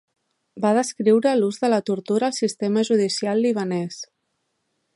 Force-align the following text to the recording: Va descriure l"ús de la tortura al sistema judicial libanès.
Va 0.61 0.69
descriure 0.77 1.33
l"ús 1.39 1.59
de 1.65 1.69
la 1.73 1.79
tortura 1.89 2.29
al 2.31 2.35
sistema 2.39 2.85
judicial 2.89 3.45
libanès. 3.47 4.01